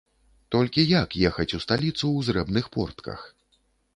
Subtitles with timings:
[0.53, 3.19] Толькі як ехаць у сталіцу ў зрэбных портках?